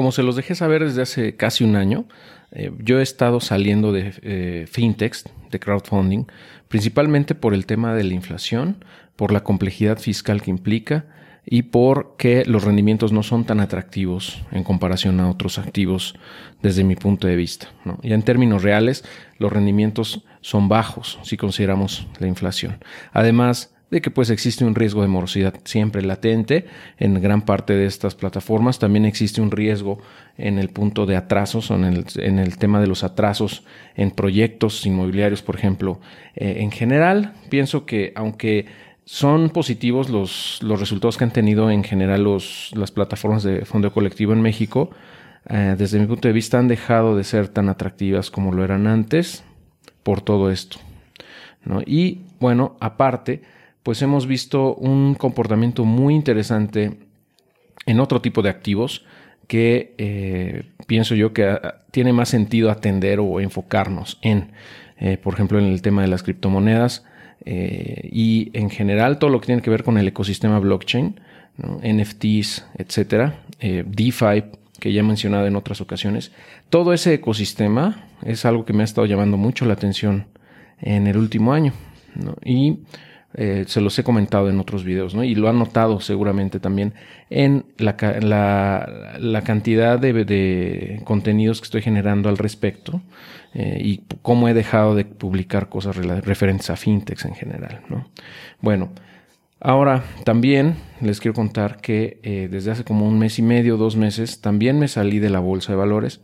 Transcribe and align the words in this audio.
como 0.00 0.12
se 0.12 0.22
los 0.22 0.34
dejé 0.34 0.54
saber 0.54 0.82
desde 0.82 1.02
hace 1.02 1.36
casi 1.36 1.62
un 1.62 1.76
año, 1.76 2.06
eh, 2.52 2.72
yo 2.78 3.00
he 3.00 3.02
estado 3.02 3.38
saliendo 3.38 3.92
de 3.92 4.14
eh, 4.22 4.66
fintechs, 4.66 5.24
de 5.50 5.60
crowdfunding, 5.60 6.24
principalmente 6.68 7.34
por 7.34 7.52
el 7.52 7.66
tema 7.66 7.94
de 7.94 8.04
la 8.04 8.14
inflación, 8.14 8.82
por 9.14 9.30
la 9.30 9.44
complejidad 9.44 9.98
fiscal 9.98 10.40
que 10.40 10.48
implica 10.48 11.04
y 11.44 11.64
porque 11.64 12.44
los 12.46 12.64
rendimientos 12.64 13.12
no 13.12 13.22
son 13.22 13.44
tan 13.44 13.60
atractivos 13.60 14.42
en 14.52 14.64
comparación 14.64 15.20
a 15.20 15.28
otros 15.28 15.58
activos 15.58 16.14
desde 16.62 16.82
mi 16.82 16.96
punto 16.96 17.26
de 17.28 17.36
vista. 17.36 17.68
Y 18.02 18.14
en 18.14 18.22
términos 18.22 18.62
reales, 18.62 19.04
los 19.36 19.52
rendimientos 19.52 20.24
son 20.40 20.70
bajos 20.70 21.18
si 21.24 21.36
consideramos 21.36 22.06
la 22.20 22.26
inflación. 22.26 22.78
Además, 23.12 23.74
de 23.90 24.00
que 24.00 24.10
pues 24.10 24.30
existe 24.30 24.64
un 24.64 24.74
riesgo 24.74 25.02
de 25.02 25.08
morosidad 25.08 25.54
siempre 25.64 26.02
latente 26.02 26.66
en 26.98 27.20
gran 27.20 27.42
parte 27.42 27.74
de 27.74 27.86
estas 27.86 28.14
plataformas. 28.14 28.78
También 28.78 29.04
existe 29.04 29.40
un 29.40 29.50
riesgo 29.50 29.98
en 30.38 30.58
el 30.58 30.68
punto 30.70 31.06
de 31.06 31.16
atrasos 31.16 31.70
o 31.70 31.74
en 31.74 31.84
el, 31.84 32.04
en 32.16 32.38
el 32.38 32.56
tema 32.56 32.80
de 32.80 32.86
los 32.86 33.02
atrasos 33.02 33.64
en 33.96 34.10
proyectos 34.12 34.86
inmobiliarios, 34.86 35.42
por 35.42 35.56
ejemplo. 35.56 36.00
Eh, 36.36 36.58
en 36.60 36.70
general, 36.70 37.34
pienso 37.48 37.84
que 37.84 38.12
aunque 38.14 38.66
son 39.04 39.50
positivos 39.50 40.08
los, 40.08 40.60
los 40.62 40.78
resultados 40.78 41.16
que 41.16 41.24
han 41.24 41.32
tenido 41.32 41.70
en 41.70 41.82
general 41.82 42.22
los, 42.22 42.70
las 42.74 42.92
plataformas 42.92 43.42
de 43.42 43.64
fondo 43.64 43.92
colectivo 43.92 44.32
en 44.32 44.40
México, 44.40 44.90
eh, 45.48 45.74
desde 45.76 45.98
mi 45.98 46.06
punto 46.06 46.28
de 46.28 46.34
vista 46.34 46.58
han 46.58 46.68
dejado 46.68 47.16
de 47.16 47.24
ser 47.24 47.48
tan 47.48 47.68
atractivas 47.68 48.30
como 48.30 48.52
lo 48.52 48.62
eran 48.62 48.86
antes 48.86 49.42
por 50.04 50.20
todo 50.20 50.50
esto. 50.50 50.78
Y 51.86 52.22
bueno, 52.38 52.76
aparte, 52.80 53.42
pues 53.82 54.02
hemos 54.02 54.26
visto 54.26 54.74
un 54.74 55.14
comportamiento 55.14 55.84
muy 55.84 56.14
interesante 56.14 56.98
en 57.86 58.00
otro 58.00 58.20
tipo 58.20 58.42
de 58.42 58.50
activos 58.50 59.04
que 59.46 59.94
eh, 59.98 60.62
pienso 60.86 61.14
yo 61.14 61.32
que 61.32 61.44
ah, 61.44 61.80
tiene 61.90 62.12
más 62.12 62.28
sentido 62.28 62.70
atender 62.70 63.18
o 63.18 63.40
enfocarnos 63.40 64.18
en, 64.22 64.52
eh, 64.98 65.16
por 65.16 65.34
ejemplo, 65.34 65.58
en 65.58 65.64
el 65.64 65.82
tema 65.82 66.02
de 66.02 66.08
las 66.08 66.22
criptomonedas 66.22 67.04
eh, 67.44 68.08
y 68.12 68.50
en 68.52 68.70
general 68.70 69.18
todo 69.18 69.30
lo 69.30 69.40
que 69.40 69.46
tiene 69.46 69.62
que 69.62 69.70
ver 69.70 69.82
con 69.82 69.98
el 69.98 70.06
ecosistema 70.06 70.60
blockchain, 70.60 71.20
NFTs, 71.58 72.64
etcétera, 72.78 73.42
DeFi, 73.60 74.44
que 74.78 74.92
ya 74.92 75.00
he 75.00 75.02
mencionado 75.02 75.46
en 75.46 75.56
otras 75.56 75.80
ocasiones. 75.80 76.32
Todo 76.70 76.94
ese 76.94 77.12
ecosistema 77.12 78.08
es 78.22 78.44
algo 78.44 78.64
que 78.64 78.72
me 78.72 78.82
ha 78.82 78.84
estado 78.84 79.06
llamando 79.06 79.36
mucho 79.36 79.66
la 79.66 79.74
atención 79.74 80.28
en 80.80 81.06
el 81.06 81.18
último 81.18 81.52
año. 81.52 81.72
Y 82.44 82.78
eh, 83.34 83.64
se 83.68 83.80
los 83.80 83.96
he 83.98 84.02
comentado 84.02 84.50
en 84.50 84.58
otros 84.58 84.82
videos. 84.82 85.14
Y 85.14 85.34
lo 85.34 85.48
han 85.48 85.58
notado 85.58 86.00
seguramente 86.00 86.58
también 86.58 86.94
en 87.28 87.64
la, 87.78 87.96
cantidad 89.44 89.98
de, 89.98 91.00
contenidos 91.04 91.60
que 91.60 91.64
estoy 91.64 91.82
generando 91.82 92.28
al 92.28 92.38
respecto 92.38 93.00
eh, 93.54 93.78
y 93.80 94.02
cómo 94.22 94.48
he 94.48 94.54
dejado 94.54 94.94
de 94.94 95.04
publicar 95.04 95.68
cosas 95.68 95.96
referentes 95.96 96.70
a 96.70 96.76
fintechs 96.76 97.24
en 97.24 97.34
general, 97.34 97.82
¿no? 97.88 98.08
Bueno, 98.60 98.90
ahora 99.60 100.02
también 100.24 100.74
les 101.00 101.20
quiero 101.20 101.34
contar 101.34 101.80
que 101.80 102.18
eh, 102.24 102.48
desde 102.50 102.72
hace 102.72 102.84
como 102.84 103.06
un 103.06 103.18
mes 103.18 103.38
y 103.38 103.42
medio, 103.42 103.76
dos 103.76 103.94
meses, 103.94 104.40
también 104.40 104.78
me 104.80 104.88
salí 104.88 105.20
de 105.20 105.30
la 105.30 105.40
bolsa 105.40 105.72
de 105.72 105.78
valores, 105.78 106.20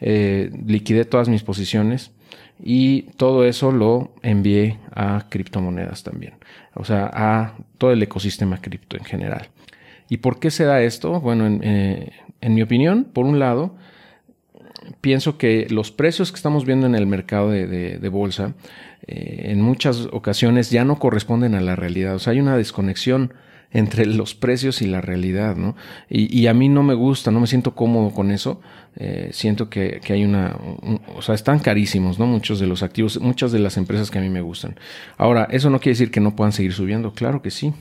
liquidé 0.00 1.04
todas 1.04 1.28
mis 1.28 1.42
posiciones 1.42 2.12
y 2.62 3.02
todo 3.16 3.44
eso 3.44 3.72
lo 3.72 4.12
envié 4.22 4.78
a 4.94 5.26
criptomonedas 5.28 6.02
también, 6.02 6.34
o 6.74 6.84
sea, 6.84 7.10
a 7.12 7.54
todo 7.78 7.92
el 7.92 8.02
ecosistema 8.02 8.60
cripto 8.60 8.96
en 8.96 9.04
general. 9.04 9.48
¿Y 10.08 10.18
por 10.18 10.40
qué 10.40 10.50
se 10.50 10.64
da 10.64 10.82
esto? 10.82 11.20
Bueno, 11.20 11.46
en, 11.46 11.60
eh, 11.62 12.12
mi 12.48 12.62
opinión, 12.62 13.04
por 13.04 13.26
un 13.26 13.38
lado, 13.38 13.76
pienso 15.00 15.36
que 15.38 15.66
los 15.70 15.92
precios 15.92 16.32
que 16.32 16.36
estamos 16.36 16.64
viendo 16.64 16.86
en 16.86 16.94
el 16.94 17.06
mercado 17.06 17.50
de, 17.50 18.08
bolsa 18.10 18.54
eh, 19.06 19.50
en 19.50 19.60
muchas 19.60 20.08
ocasiones 20.12 20.70
ya 20.70 20.84
no 20.84 20.98
corresponden 20.98 21.54
a 21.54 21.60
la 21.60 21.76
realidad, 21.76 22.14
o 22.14 22.18
sea, 22.18 22.32
hay 22.32 22.40
una 22.40 22.56
desconexión 22.56 23.34
entre 23.70 24.06
los 24.06 24.34
precios 24.34 24.80
y 24.82 24.86
la 24.86 25.00
realidad, 25.00 25.56
¿no? 25.56 25.76
Y, 26.08 26.46
a 26.46 26.54
mí 26.54 26.68
no 26.68 26.82
me 26.82 26.94
gusta, 26.94 27.30
no 27.30 27.40
me 27.40 27.46
siento 27.46 27.74
cómodo 27.74 28.10
con 28.10 28.30
eso. 28.30 28.60
Eh, 28.96 29.28
siento 29.32 29.68
que, 29.68 30.00
hay 30.08 30.24
una, 30.24 30.56
o 31.14 31.22
sea, 31.22 31.34
están 31.34 31.58
carísimos, 31.58 32.18
¿no? 32.18 32.26
Muchos 32.26 32.60
de 32.60 32.66
los 32.66 32.82
activos, 32.82 33.20
muchas 33.20 33.52
de 33.52 33.58
las 33.58 33.76
empresas 33.76 34.10
que 34.10 34.18
a 34.18 34.22
mí 34.22 34.30
me 34.30 34.40
gustan. 34.40 34.76
Ahora, 35.16 35.46
eso 35.50 35.70
no 35.70 35.80
quiere 35.80 35.92
decir 35.92 36.10
que 36.10 36.20
no 36.20 36.34
puedan 36.34 36.52
seguir 36.52 36.72
subiendo, 36.72 37.12
claro 37.12 37.42
que 37.42 37.50
sí 37.50 37.72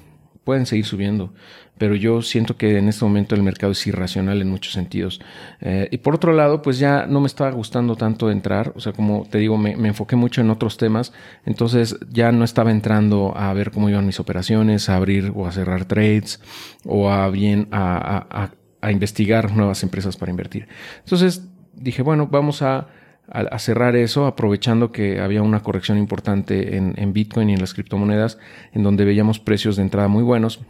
pueden 0.48 0.66
seguir 0.66 0.86
subiendo, 0.86 1.34
pero 1.78 1.94
yo 1.94 2.22
siento 2.22 2.56
que 2.56 2.78
en 2.78 2.88
este 2.88 3.04
momento 3.04 3.36
el 3.36 3.44
mercado 3.44 3.74
es 3.74 3.86
irracional 3.86 4.42
en 4.42 4.50
muchos 4.50 4.72
sentidos. 4.72 5.20
Eh, 5.60 5.90
y 5.92 5.98
por 5.98 6.16
otro 6.16 6.32
lado, 6.32 6.62
pues 6.62 6.80
ya 6.80 7.06
no 7.06 7.20
me 7.20 7.28
estaba 7.28 7.52
gustando 7.52 7.98
tanto 7.98 8.32
entrar, 8.32 8.72
o 8.74 8.80
sea, 8.80 8.94
como 8.94 9.28
te 9.30 9.40
digo, 9.40 9.58
me, 9.58 9.72
enfoqué 9.74 10.16
mucho 10.16 10.40
en 10.40 10.50
otros 10.50 10.78
temas, 10.78 11.12
entonces 11.46 11.98
ya 12.10 12.32
no 12.32 12.46
estaba 12.46 12.72
entrando 12.72 13.34
a 13.36 13.52
ver 13.52 13.72
cómo 13.72 13.90
iban 13.90 14.06
mis 14.06 14.22
operaciones, 14.22 14.88
a 14.88 14.96
abrir 14.96 15.34
o 15.36 15.48
a 15.48 15.52
cerrar 15.52 15.84
trades 15.84 16.40
o 16.86 17.10
a 17.10 17.30
bien 17.30 17.68
a 17.72 18.50
investigar 18.90 19.52
nuevas 19.52 19.84
empresas 19.84 20.16
para 20.16 20.32
invertir. 20.32 20.70
Entonces 21.00 21.46
dije, 21.74 22.04
bueno, 22.04 22.28
vamos 22.32 22.62
a 22.62 22.88
a, 23.30 23.60
cerrar 23.60 23.96
eso, 23.96 24.26
aprovechando 24.26 24.92
que 24.92 25.20
había 25.20 25.42
una 25.42 25.62
corrección 25.62 25.98
importante 25.98 26.78
en, 26.78 27.14
Bitcoin 27.14 27.50
y 27.50 27.54
en 27.54 27.60
las 27.60 27.74
criptomonedas, 27.74 28.38
en 28.74 28.84
donde 28.84 29.06
veíamos 29.06 29.40
precios 29.40 29.76
de 29.76 29.84
entrada 29.84 30.08
muy 30.08 30.24
buenos. 30.24 30.62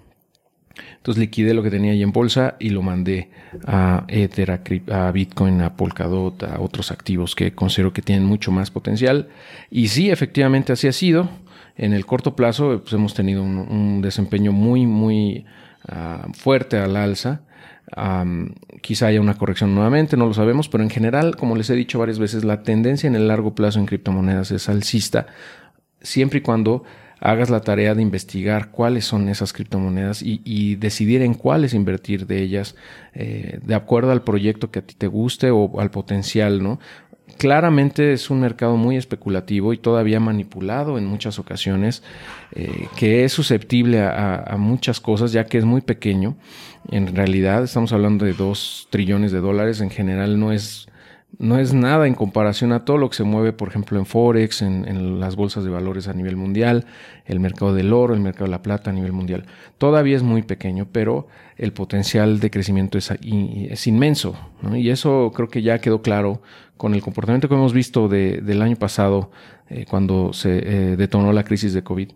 Entonces 0.97 1.19
liquidé 1.19 1.53
lo 1.53 1.63
que 1.63 1.72
tenía 1.72 1.91
ahí 1.91 2.03
en 2.03 2.12
bolsa 2.12 2.56
y 2.59 2.69
lo 2.69 2.81
mandé 2.81 3.29
a 3.66 4.06
Ether, 4.07 4.62
a, 4.91 5.12
Bitcoin, 5.12 5.62
a 5.62 5.75
Polkadot, 5.75 6.44
a 6.44 6.59
otros 6.59 6.91
activos 6.91 7.35
que 7.35 7.53
considero 7.53 7.94
que 7.94 8.01
tienen 8.01 8.25
mucho 8.25 8.51
más 8.51 8.72
potencial. 8.72 9.29
Y 9.72 9.88
sí, 9.88 10.09
efectivamente 10.09 10.74
así 10.74 10.88
ha 10.88 10.91
sido. 10.91 11.29
En 11.75 11.94
el 11.94 12.06
corto 12.06 12.35
plazo 12.35 12.81
pues, 12.81 12.94
hemos 12.94 13.13
tenido 13.13 13.44
un, 13.44 14.01
desempeño 14.01 14.51
muy, 14.51 14.85
muy 14.85 15.45
ah, 15.88 16.28
fuerte 16.34 16.78
al 16.78 16.96
alza 16.96 17.42
quizá 18.81 19.08
haya 19.08 19.22
una 19.22 19.38
corrección 19.38 19.74
nuevamente, 19.74 20.18
no 20.18 20.25
lo 20.25 20.34
sabemos, 20.34 20.68
pero 20.68 20.84
en 20.84 20.90
general, 20.90 21.36
como 21.36 21.56
les 21.56 21.70
he 21.70 21.75
dicho 21.75 22.00
varias 22.00 22.20
veces, 22.20 22.44
la 22.44 22.64
tendencia 22.64 23.08
en 23.08 23.16
el 23.16 23.28
largo 23.28 23.56
plazo 23.56 23.80
en 23.80 23.86
criptomonedas 23.86 24.52
es 24.52 24.68
alcista, 24.68 25.28
siempre 26.02 26.40
y 26.40 26.42
cuando 26.42 26.84
hagas 27.20 27.50
la 27.50 27.62
tarea 27.62 27.96
de 27.96 28.02
investigar 28.02 28.70
cuáles 28.70 29.06
son 29.06 29.28
esas 29.30 29.53
criptomonedas 29.53 30.22
y, 30.22 30.75
decidir 30.75 31.22
en 31.24 31.34
cuáles 31.34 31.74
invertir 31.74 32.28
de 32.28 32.42
ellas 32.44 32.75
eh, 33.14 33.59
de 33.64 33.75
acuerdo 33.75 34.12
al 34.12 34.22
proyecto 34.22 34.69
que 34.69 34.80
a 34.80 34.81
ti 34.84 34.94
te 34.96 35.08
guste 35.08 35.50
o 35.50 35.80
al 35.80 35.90
potencial, 35.90 36.62
¿no? 36.62 36.80
Claramente 37.38 38.14
es 38.14 38.30
un 38.30 38.40
mercado 38.40 38.78
muy 38.78 38.98
especulativo 38.98 39.74
y 39.74 39.78
todavía 39.78 40.20
manipulado 40.20 40.98
en 40.98 41.06
muchas 41.06 41.40
ocasiones, 41.40 42.04
eh, 42.54 42.88
que 42.96 43.24
es 43.24 43.34
susceptible 43.34 44.02
a, 44.02 44.56
muchas 44.58 45.00
cosas, 45.00 45.32
ya 45.32 45.46
que 45.46 45.58
es 45.58 45.66
muy 45.66 45.82
pequeño. 45.82 46.36
En 46.90 47.16
realidad, 47.16 47.64
estamos 47.64 47.92
hablando 47.94 48.26
de 48.26 48.34
dos 48.34 48.88
trillones 48.90 49.32
de 49.32 49.40
dólares, 49.40 49.82
en 49.82 49.90
general 49.90 50.40
no 50.40 50.52
es 50.52 50.88
no 51.40 51.60
es 51.60 51.74
nada 51.74 52.08
en 52.08 52.16
comparación 52.16 52.72
a 52.72 52.84
todo 52.84 52.98
lo 52.98 53.10
que 53.10 53.16
se 53.16 53.24
mueve, 53.24 53.54
por 53.54 53.68
ejemplo, 53.68 54.00
en 54.00 54.06
Forex, 54.06 54.64
en, 54.64 55.20
las 55.20 55.36
bolsas 55.36 55.64
de 55.64 55.70
valores 55.70 56.08
a 56.08 56.14
nivel 56.14 56.36
mundial, 56.36 56.86
el 57.26 57.40
mercado 57.40 57.76
del 57.76 57.94
oro, 57.94 58.14
el 58.14 58.22
mercado 58.22 58.46
de 58.46 58.52
la 58.52 58.64
plata 58.64 58.90
a 58.90 58.94
nivel 58.94 59.12
mundial. 59.12 59.46
Todavía 59.78 60.16
es 60.16 60.24
muy 60.24 60.42
pequeño, 60.42 60.88
pero 60.92 61.28
el 61.58 61.74
potencial 61.74 62.40
de 62.40 62.50
crecimiento 62.50 62.98
es, 62.98 63.88
inmenso. 63.88 64.36
Y 64.74 64.90
eso 64.90 65.32
creo 65.36 65.48
que 65.48 65.62
ya 65.62 65.80
quedó 65.80 66.02
claro 66.02 66.42
con 66.76 66.96
el 66.96 67.02
comportamiento 67.02 67.48
que 67.48 67.56
hemos 67.56 67.74
visto 67.74 68.08
del 68.08 68.62
año 68.62 68.76
pasado, 68.76 69.32
eh, 69.70 69.86
cuando 69.88 70.32
se 70.32 70.60
eh, 70.60 70.96
detonó 70.96 71.34
la 71.34 71.44
crisis 71.44 71.74
de 71.74 71.84
COVID. 71.84 72.12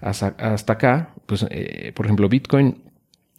Hasta, 0.00 0.28
hasta 0.38 0.74
acá, 0.74 1.14
pues, 1.26 1.44
eh, 1.50 1.92
por 1.94 2.06
ejemplo, 2.06 2.28
Bitcoin 2.28 2.91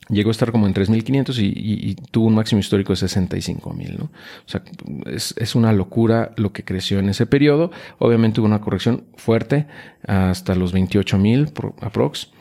llegó 0.10 0.30
a 0.30 0.32
estar 0.32 0.52
como 0.52 0.68
en 0.68 0.74
3.500 0.74 1.38
y, 1.40 1.90
y, 1.92 1.96
tuvo 1.96 2.28
un 2.28 2.36
máximo 2.36 2.60
histórico 2.60 2.94
de 2.94 3.00
65.000, 3.00 3.98
¿no? 3.98 4.06
O 4.06 4.10
sea, 4.48 4.64
es, 5.06 5.56
una 5.56 5.72
locura 5.74 6.34
lo 6.36 6.52
que 6.52 6.64
creció 6.64 7.00
en 7.00 7.10
ese 7.10 7.26
periodo. 7.26 7.72
Obviamente 8.00 8.42
hubo 8.42 8.48
una 8.48 8.62
corrección 8.62 9.06
fuerte 9.16 9.68
hasta 10.06 10.56
los 10.56 10.74
28.000 10.74 11.74
aprox. 11.82 12.32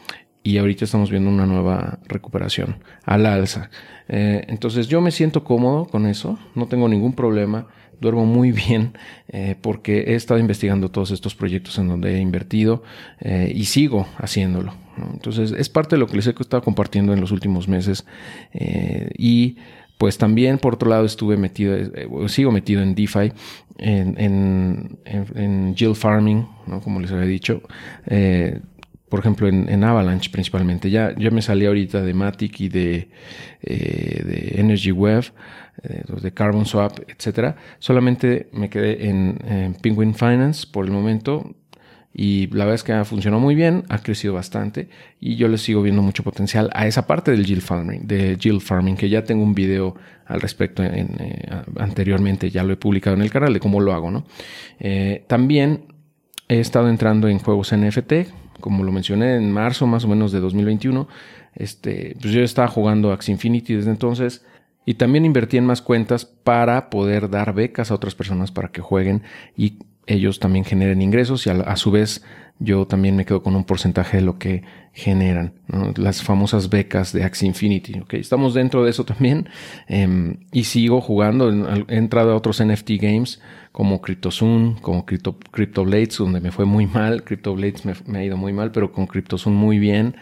Y 0.44 0.58
ahorita 0.58 0.84
estamos 0.84 1.10
viendo 1.10 1.30
una 1.30 1.46
nueva 1.46 2.00
recuperación 2.08 2.78
al 3.04 3.26
alza. 3.26 3.70
Eh, 4.08 4.44
entonces 4.48 4.88
yo 4.88 5.00
me 5.00 5.10
siento 5.10 5.44
cómodo 5.44 5.86
con 5.86 6.06
eso, 6.06 6.38
no 6.54 6.66
tengo 6.66 6.88
ningún 6.88 7.14
problema 7.14 7.66
duermo 8.00 8.26
muy 8.26 8.50
bien 8.68 8.92
eh, 9.28 9.56
porque 9.60 10.00
he 10.08 10.14
estado 10.14 10.40
investigando 10.40 10.90
todos 10.90 11.12
estos 11.12 11.34
proyectos 11.34 11.78
en 11.78 11.88
donde 11.88 12.16
he 12.16 12.20
invertido 12.20 12.82
eh, 13.20 13.52
y 13.54 13.64
sigo 13.66 14.06
haciéndolo. 14.18 14.74
Entonces 15.14 15.52
es 15.52 15.68
parte 15.68 15.96
de 15.96 16.00
lo 16.00 16.06
que 16.06 16.16
les 16.16 16.26
he 16.26 16.30
estado 16.30 16.62
compartiendo 16.62 17.14
en 17.14 17.20
los 17.20 17.30
últimos 17.30 17.66
meses 17.66 18.04
y 19.16 19.56
pues 19.96 20.18
también 20.18 20.58
por 20.58 20.74
otro 20.74 20.90
lado 20.90 21.06
estuve 21.06 21.38
metido, 21.38 21.74
sigo 22.28 22.52
metido 22.52 22.82
en 22.82 22.94
DeFi, 22.94 23.32
en, 23.78 24.18
en, 24.18 24.98
en, 25.06 25.94
Farming, 25.94 26.46
como 26.84 27.00
les 27.00 27.10
había 27.10 27.24
dicho 27.24 27.62
por 29.12 29.20
ejemplo, 29.20 29.46
en, 29.46 29.84
Avalanche 29.84 30.30
principalmente. 30.30 30.88
Ya, 30.88 31.14
ya 31.18 31.30
me 31.30 31.42
salí 31.42 31.66
ahorita 31.66 32.00
de 32.00 32.14
Matic 32.14 32.60
y 32.60 32.70
de, 32.70 33.10
eh, 33.60 34.22
de 34.24 34.54
Energy 34.58 34.90
Web, 34.90 35.24
eh, 35.82 36.02
de 36.22 36.32
Carbon 36.32 36.64
Swap, 36.64 36.98
etcétera. 37.06 37.56
Solamente 37.78 38.48
me 38.54 38.70
quedé 38.70 39.10
en, 39.10 39.76
Penguin 39.82 40.14
Finance 40.14 40.66
por 40.66 40.86
el 40.86 40.92
momento. 40.92 41.54
Y 42.14 42.46
la 42.46 42.64
verdad 42.64 42.76
es 42.76 42.84
que 42.84 42.94
ha 42.94 43.04
funcionado 43.04 43.38
muy 43.42 43.54
bien, 43.54 43.84
ha 43.90 43.98
crecido 43.98 44.32
bastante 44.32 44.88
y 45.20 45.36
yo 45.36 45.48
le 45.48 45.58
sigo 45.58 45.82
viendo 45.82 46.00
mucho 46.00 46.22
potencial 46.22 46.70
a 46.72 46.86
esa 46.86 47.06
parte 47.06 47.32
del 47.32 47.44
yield 47.44 47.60
farming, 47.60 48.06
de 48.06 48.38
yield 48.38 48.62
farming, 48.62 48.96
que 48.96 49.10
ya 49.10 49.24
tengo 49.24 49.42
un 49.42 49.54
video 49.54 49.94
al 50.24 50.40
respecto 50.40 50.82
eh, 50.82 51.06
anteriormente, 51.78 52.48
ya 52.48 52.64
lo 52.64 52.72
he 52.72 52.76
publicado 52.76 53.16
en 53.16 53.20
el 53.20 53.30
canal 53.30 53.52
de 53.52 53.60
cómo 53.60 53.78
lo 53.80 53.92
hago, 53.92 54.10
¿no? 54.10 54.24
también 55.26 55.84
he 56.48 56.60
estado 56.60 56.88
entrando 56.88 57.28
en 57.28 57.38
juegos 57.38 57.74
NFT, 57.74 58.12
como 58.62 58.84
lo 58.84 58.92
mencioné 58.92 59.36
en 59.36 59.52
marzo 59.52 59.86
más 59.86 60.04
o 60.04 60.08
menos 60.08 60.32
de 60.32 60.40
2021, 60.40 61.06
este, 61.54 62.16
pues 62.18 62.32
yo 62.32 62.40
estaba 62.40 62.68
jugando 62.68 63.12
Axie 63.12 63.32
Infinity 63.32 63.74
desde 63.74 63.90
entonces 63.90 64.46
y 64.86 64.94
también 64.94 65.26
invertí 65.26 65.58
en 65.58 65.66
más 65.66 65.82
cuentas 65.82 66.24
para 66.24 66.88
poder 66.88 67.28
dar 67.28 67.52
becas 67.52 67.90
a 67.90 67.94
otras 67.94 68.14
personas 68.14 68.50
para 68.50 68.68
que 68.68 68.80
jueguen 68.80 69.22
y 69.56 69.78
ellos 70.06 70.40
también 70.40 70.64
generen 70.64 71.02
ingresos 71.02 71.46
y 71.46 71.50
a, 71.50 71.76
su 71.76 71.90
vez 71.90 72.24
yo 72.58 72.86
también 72.86 73.16
me 73.16 73.24
quedo 73.24 73.42
con 73.42 73.56
un 73.56 73.64
porcentaje 73.64 74.18
de 74.18 74.22
lo 74.22 74.38
que 74.38 74.62
generan, 74.92 75.54
las 75.96 76.22
famosas 76.22 76.68
becas 76.68 77.12
de 77.12 77.24
Axie 77.24 77.48
Infinity. 77.48 78.00
¿okay? 78.00 78.20
Estamos 78.20 78.54
dentro 78.54 78.84
de 78.84 78.90
eso 78.90 79.04
también 79.04 79.48
em, 79.88 80.36
y 80.52 80.64
sigo 80.64 81.00
jugando. 81.00 81.50
He 81.88 81.96
entrado 81.96 82.32
a 82.32 82.36
otros 82.36 82.62
NFT 82.62 82.90
games 83.00 83.40
como 83.72 84.02
CryptoZoom, 84.02 84.80
como 84.80 85.06
Crypto, 85.06 85.38
CryptoBlades, 85.50 86.18
donde 86.18 86.40
me 86.40 86.52
fue 86.52 86.66
muy 86.66 86.86
mal. 86.86 87.24
CryptoBlades 87.24 87.86
me, 87.86 87.94
me 88.06 88.18
ha 88.18 88.24
ido 88.24 88.36
muy 88.36 88.52
mal, 88.52 88.70
pero 88.70 88.92
con 88.92 89.06
CryptoZoom 89.06 89.54
muy 89.54 89.78
bien. 89.78 90.14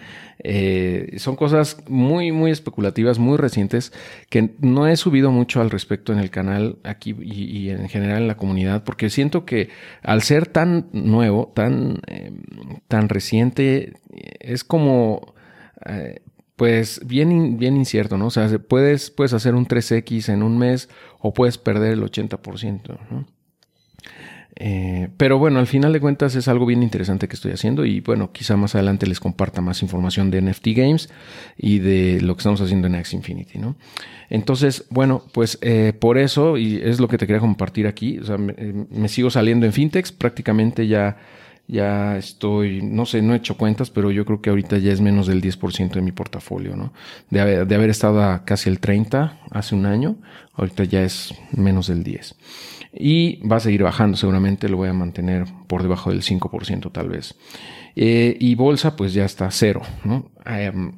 Eh, 0.42 1.16
son 1.18 1.36
cosas 1.36 1.82
muy, 1.88 2.32
muy 2.32 2.50
especulativas, 2.50 3.18
muy 3.18 3.36
recientes, 3.36 3.92
que 4.30 4.50
no 4.60 4.86
he 4.86 4.96
subido 4.96 5.30
mucho 5.30 5.60
al 5.60 5.70
respecto 5.70 6.12
en 6.12 6.18
el 6.18 6.30
canal 6.30 6.78
aquí 6.82 7.14
y, 7.20 7.68
en 7.68 7.88
general 7.88 8.22
en 8.22 8.28
la 8.28 8.36
comunidad, 8.36 8.84
porque 8.84 9.10
siento 9.10 9.44
que 9.44 9.68
al 10.02 10.22
ser 10.22 10.46
tan 10.46 10.88
nuevo, 10.92 11.52
tan, 11.54 12.00
em, 12.26 12.80
tan 12.88 13.08
reciente, 13.08 13.94
es 14.40 14.64
como... 14.64 15.34
Eh, 15.86 16.20
pues 16.56 17.00
bien, 17.06 17.56
bien 17.56 17.74
incierto, 17.74 18.18
¿no? 18.18 18.26
O 18.26 18.30
sea, 18.30 18.46
puedes, 18.58 19.10
puedes 19.10 19.32
hacer 19.32 19.54
un 19.54 19.66
3X 19.66 20.30
en 20.30 20.42
un 20.42 20.58
mes 20.58 20.90
o 21.18 21.32
puedes 21.32 21.56
perder 21.56 21.94
el 21.94 22.02
80%, 22.02 22.98
¿no? 23.10 23.26
Eh, 24.62 25.08
pero 25.16 25.38
bueno, 25.38 25.58
al 25.58 25.66
final 25.66 25.90
de 25.94 26.00
cuentas 26.00 26.34
es 26.34 26.46
algo 26.46 26.66
bien 26.66 26.82
interesante 26.82 27.28
que 27.28 27.34
estoy 27.34 27.52
haciendo 27.52 27.86
y 27.86 28.00
bueno, 28.00 28.30
quizá 28.30 28.58
más 28.58 28.74
adelante 28.74 29.06
les 29.06 29.18
comparta 29.18 29.62
más 29.62 29.82
información 29.82 30.30
de 30.30 30.42
NFT 30.42 30.66
Games 30.76 31.08
y 31.56 31.78
de 31.78 32.20
lo 32.20 32.36
que 32.36 32.40
estamos 32.40 32.60
haciendo 32.60 32.86
en 32.86 32.96
X 32.96 33.14
Infinity, 33.14 33.58
¿no? 33.58 33.76
Entonces, 34.28 34.84
bueno, 34.90 35.24
pues 35.32 35.58
eh, 35.62 35.94
por 35.98 36.18
eso, 36.18 36.58
y 36.58 36.76
es 36.76 37.00
lo 37.00 37.08
que 37.08 37.16
te 37.16 37.26
quería 37.26 37.40
compartir 37.40 37.86
aquí, 37.86 38.18
o 38.18 38.24
sea, 38.26 38.36
me, 38.36 38.54
eh, 38.58 39.08
sigo 39.08 39.30
saliendo 39.30 39.64
en 39.64 39.72
fintechs, 39.72 40.12
prácticamente 40.12 40.86
ya, 40.86 41.16
ya 41.70 42.16
estoy, 42.16 42.82
no 42.82 43.06
sé, 43.06 43.22
no 43.22 43.32
he 43.32 43.36
hecho 43.36 43.56
cuentas, 43.56 43.90
pero 43.90 44.10
yo 44.10 44.24
creo 44.24 44.40
que 44.40 44.50
ahorita 44.50 44.78
ya 44.78 44.92
es 44.92 45.00
menos 45.00 45.26
del 45.26 45.40
10% 45.40 45.90
de 45.92 46.02
mi 46.02 46.12
portafolio, 46.12 46.76
¿no? 46.76 46.92
De 47.30 47.40
haber, 47.40 47.90
estado 47.90 48.22
a 48.22 48.44
casi 48.44 48.68
el 48.68 48.80
30 48.80 49.38
hace 49.50 49.74
un 49.74 49.86
año, 49.86 50.16
ahorita 50.54 50.84
ya 50.84 51.02
es 51.02 51.34
menos 51.52 51.86
del 51.86 52.02
10 52.02 52.36
y 52.92 53.36
va 53.46 53.56
a 53.56 53.60
seguir 53.60 53.84
bajando 53.84 54.16
seguramente, 54.16 54.68
lo 54.68 54.76
voy 54.76 54.88
a 54.88 54.92
mantener 54.92 55.44
por 55.68 55.82
debajo 55.82 56.10
del 56.10 56.22
5% 56.22 56.90
tal 56.90 57.08
vez. 57.08 57.36
Eh, 57.94 58.36
y 58.40 58.54
bolsa 58.56 58.96
pues 58.96 59.14
ya 59.14 59.24
está 59.24 59.50
cero, 59.50 59.82
¿no? 60.04 60.30
Em, 60.44 60.92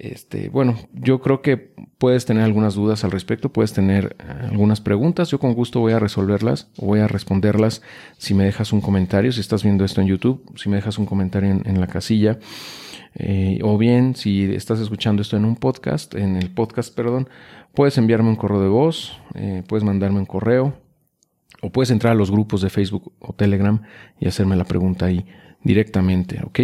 este, 0.00 0.48
bueno, 0.48 0.76
yo 0.94 1.20
creo 1.20 1.42
que 1.42 1.74
puedes 1.98 2.24
tener 2.24 2.42
algunas 2.42 2.74
dudas 2.74 3.04
al 3.04 3.10
respecto, 3.10 3.52
puedes 3.52 3.74
tener 3.74 4.16
eh, 4.18 4.24
algunas 4.48 4.80
preguntas, 4.80 5.30
yo 5.30 5.38
con 5.38 5.52
gusto 5.52 5.80
voy 5.80 5.92
a 5.92 5.98
resolverlas 5.98 6.70
voy 6.78 7.00
a 7.00 7.06
responderlas 7.06 7.82
si 8.16 8.32
me 8.32 8.44
dejas 8.44 8.72
un 8.72 8.80
comentario, 8.80 9.30
si 9.30 9.40
estás 9.40 9.62
viendo 9.62 9.84
esto 9.84 10.00
en 10.00 10.06
YouTube, 10.06 10.42
si 10.56 10.70
me 10.70 10.76
dejas 10.76 10.96
un 10.96 11.04
comentario 11.04 11.50
en, 11.50 11.80
la 11.80 11.86
casilla. 11.86 12.38
Eh, 13.14 13.58
o 13.62 13.76
bien, 13.76 14.14
si 14.16 14.44
estás 14.54 14.80
escuchando 14.80 15.20
esto 15.20 15.36
en 15.36 15.44
un 15.44 15.56
podcast, 15.56 16.14
en 16.14 16.36
el 16.36 16.50
podcast, 16.50 16.94
perdón, 16.94 17.28
puedes 17.74 17.98
enviarme 17.98 18.30
un 18.30 18.36
correo 18.36 18.62
de 18.62 18.68
voz, 18.68 19.20
puedes 19.66 19.84
mandarme 19.84 20.20
un 20.20 20.26
correo, 20.26 20.74
o 21.60 21.70
puedes 21.70 21.90
entrar 21.90 22.12
a 22.12 22.16
los 22.16 22.30
grupos 22.30 22.62
de 22.62 22.70
Facebook 22.70 23.12
o 23.18 23.32
Telegram 23.32 23.82
y 24.18 24.28
hacerme 24.28 24.56
la 24.56 24.64
pregunta 24.64 25.06
ahí 25.06 25.26
directamente, 25.62 26.40
¿ok? 26.42 26.60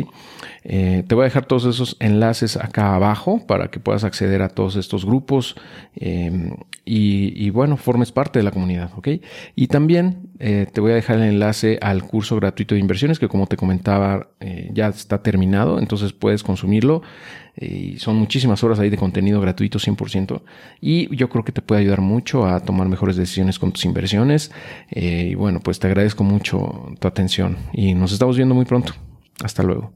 Eh, 0.64 1.04
te 1.06 1.14
voy 1.14 1.22
a 1.22 1.25
dejar 1.26 1.46
todos 1.46 1.64
esos 1.64 1.96
enlaces 2.00 2.56
acá 2.56 2.94
abajo 2.94 3.46
para 3.46 3.69
que 3.69 3.78
puedas 3.78 4.04
acceder 4.04 4.43
a 4.43 4.48
todos 4.48 4.75
estos 4.76 5.04
grupos 5.04 5.54
eh, 5.94 6.50
y, 6.84 7.50
bueno, 7.50 7.76
formes 7.76 8.12
parte 8.12 8.38
de 8.38 8.44
la 8.44 8.52
comunidad, 8.52 8.90
¿ok? 8.96 9.08
Y 9.54 9.66
también 9.66 10.31
eh, 10.38 10.66
te 10.72 10.81
voy 10.81 10.93
a 10.93 10.94
dejar 10.94 11.16
el 11.16 11.25
enlace 11.25 11.78
al 11.82 12.04
curso 12.04 12.37
gratuito 12.37 12.75
de 12.75 12.81
inversiones 12.81 13.19
que 13.19 13.28
como 13.28 13.46
te 13.46 13.56
comentaba 13.56 14.28
ya 14.72 14.88
está 14.88 15.22
terminado, 15.22 15.78
entonces 15.81 16.12
puedes 16.12 16.44
consumirlo 16.44 17.02
y 17.56 17.99
son 17.99 18.16
muchísimas 18.16 18.62
horas 18.62 18.78
ahí 18.78 18.90
de 18.90 18.96
contenido 18.96 19.40
gratuito 19.40 19.78
100% 19.78 20.42
y 20.81 21.14
yo 21.16 21.28
creo 21.28 21.44
que 21.44 21.52
te 21.52 21.62
puede 21.62 21.81
ayudar 21.81 22.02
mucho 22.02 22.46
a 22.46 22.60
tomar 22.60 22.87
mejores 22.88 23.16
decisiones 23.16 23.58
con 23.58 23.72
tus 23.72 23.84
inversiones 23.84 24.52
y 24.90 25.34
bueno, 25.34 25.60
pues 25.60 25.81
te 25.81 25.88
agradezco 25.88 26.22
mucho 26.22 26.94
tu 27.00 27.08
atención 27.08 27.56
y 27.72 27.94
nos 27.94 28.12
estamos 28.12 28.37
viendo 28.37 28.54
muy 28.54 28.64
pronto. 28.64 28.86
Hasta 29.43 29.62
luego. 29.62 29.93